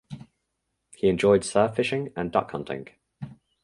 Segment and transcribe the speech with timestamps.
[0.95, 2.87] He enjoyed surf fishing and duck hunting.